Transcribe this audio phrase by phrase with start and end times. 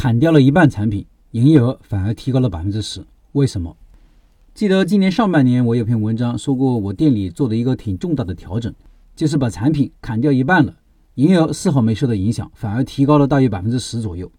[0.00, 3.76] 砍掉了一半产品，营业额反而提高了百分之十，为什么？
[4.54, 8.72] 记得今年上半年我有篇文章说过，我店里做的一个挺重大的调整，
[9.14, 10.74] 就是把产品砍掉一半了，
[11.16, 14.32] 营业额丝毫没受到影响，反而提高了大约百分之十左右。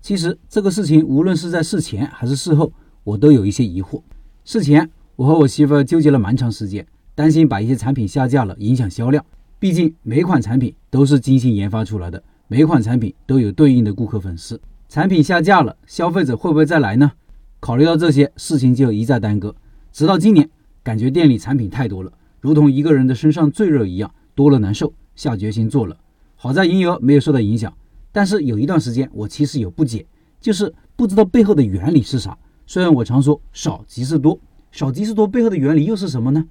[0.00, 2.72] 其实这个事情无论是在事前还是事后，
[3.02, 4.00] 我都有一些疑惑。
[4.44, 9.26] 事前我和我媳妇纠结了蛮长时间，担心把一些产品下架了影响销量，
[9.58, 14.60] 毕竟每款产品都是精心研发出来的，每款产品都有对应的顾客粉丝。
[14.88, 17.12] 产品下架了，消费者会不会再来呢？
[17.60, 19.54] 考虑到这些事情，就一再耽搁，
[19.92, 20.48] 直到今年，
[20.82, 25.94] 感觉店里产品太多了，如同一个人的身上赘肉一样，多了难受，下决心做了。
[26.36, 27.70] 好在营业额没有受到影响，
[28.12, 30.06] 但是有一段时间我其实有不解，
[30.40, 32.38] 就是不知道背后的原理是啥。
[32.66, 34.40] 虽然我常说少即是多，
[34.72, 36.42] 少即是多背后的原理又是什么呢？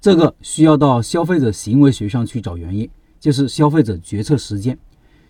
[0.00, 2.90] 这个需要到消费者行为学上去找原因，
[3.20, 4.76] 就是消费者决策时间。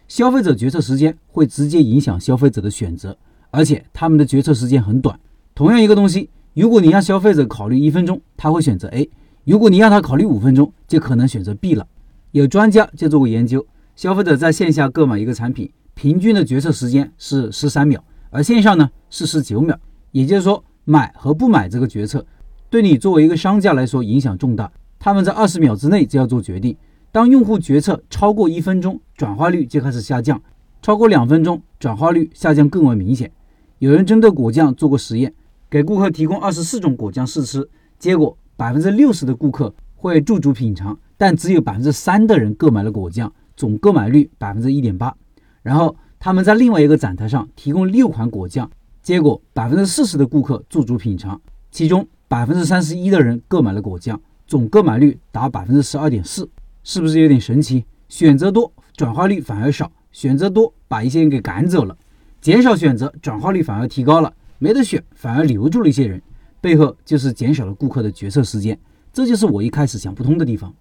[0.08, 3.16] 消费者决策时间会直接影响消费者的选择，
[3.50, 5.18] 而且他们的决策时间很短。
[5.54, 9.08] 同样一个东西，如果你让消费者考虑一分钟，他会选择 A；
[9.44, 11.86] 如果你让他考虑五分钟，就可能选择 B 了。
[12.32, 19.78] 有专家就做过研究，消费者在线下购买一个产品，平均的决策时间是十三秒，而线上呢是十九秒。
[20.12, 22.24] 也就是说，买和不买这个决策，
[22.70, 24.70] 对你作为一个商家来说影响重大。
[24.98, 26.76] 他们在二十秒之内就要做决定。
[27.12, 30.36] 当用户决策超过一分钟，转化率就开始下降；
[30.82, 33.30] 超过两分钟，转化率下降更为明显。
[33.78, 35.32] 有人针对果酱做过实验，
[35.70, 37.66] 给顾客提供二十四种果酱试吃，
[37.98, 45.14] 结果百分之六十的顾客会驻足品尝，但只有百分之三的人购买了果酱，总购买率百分之一点八。
[45.62, 48.70] 然后他们在另外一个展台上提供六款果酱，
[49.02, 56.46] 结果百分之四十的顾客驻足品尝，其中百分之三十一的人购买了果酱，总购买率达百分之十二点四。
[56.84, 57.84] 是不是有点神奇？
[58.08, 61.94] 选择多，转化率反而少；选择多，把一些人给赶走了；
[62.40, 64.32] 减少选择，转化率反而提高了。
[64.58, 66.22] 没得选，反而留住了一些人，
[66.62, 68.78] 背后就是减少了顾客的决策时间。
[69.12, 70.72] 这就是我一开始想不通的地方。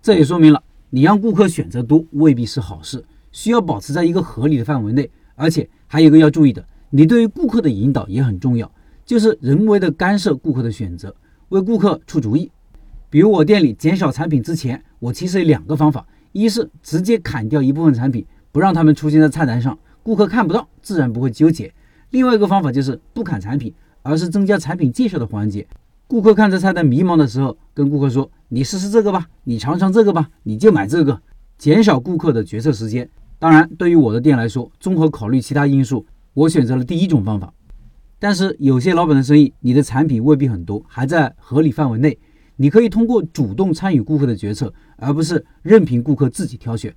[0.00, 5.10] 这也说明了，你让顾客选择多未必是好事，需要保持在一个合理的范围内。
[5.34, 8.70] 而且还有一个要注意的，你对于顾客的引导也很重要，
[9.04, 11.14] 就是人为的干涉顾客的选择，
[11.50, 12.50] 为顾客出主意。
[13.10, 21.68] 比如我店里减少产品之前，我其实有两个方法：一是直接砍掉一部分产品，不让他们出现在菜单上，顾客看不到，自然不会纠结；
[22.10, 23.72] 另外一个方法就是不砍产品，
[24.02, 25.64] 而是增加产品介绍的环节。
[26.08, 31.22] 顾客看着菜单迷茫的时候，跟顾客说：“你试试这个吧，你尝尝这个吧，你就买这个。”
[31.56, 33.08] 减少顾客的决策时间。
[33.38, 37.54] 当然，对于我的店来说，综合考虑其他因素，我选择了第一种方法。
[38.18, 42.18] 但是有些老板的生意，你的产品未必很多，还在合理范围内。
[42.56, 46.94] 你可以通过主动参与顾客的决策，而不是任凭顾客自己挑选。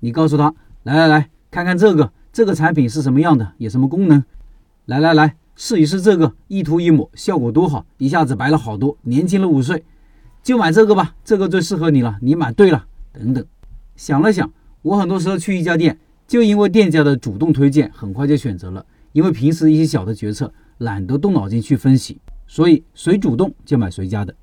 [0.00, 0.54] 你告诉他
[0.84, 4.22] ：“来来来，看看这个，这个产品是什么样的，有什么功能？
[4.86, 9.82] 来来来，试一试这个，一涂一抹，效果多好，一下子白了好多，年轻了五岁，
[10.42, 13.44] 就买这个吧，这个最适合你了，你买对了。”等等。
[13.96, 14.52] 想了想，
[14.82, 18.84] 我很多时候去一家店，就因为店家的主动推荐，很快就选择了。
[19.12, 24.34] 因为平时一些小的决策，懒得动脑筋去分析，所以谁主动就买谁家的。